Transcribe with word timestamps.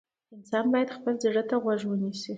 انسان 0.35 0.65
باید 0.73 0.95
خپل 0.97 1.13
زړه 1.23 1.43
ته 1.49 1.55
غوږ 1.63 1.81
ونیسي. 1.85 2.29